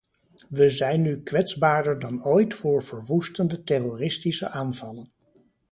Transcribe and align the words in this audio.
We 0.49 0.69
zijn 0.69 1.01
nu 1.01 1.23
kwetsbaarder 1.23 1.99
dan 1.99 2.25
ooit 2.25 2.53
voor 2.53 2.83
verwoestende 2.83 3.63
terroristische 3.63 4.49
aanvallen. 4.49 5.11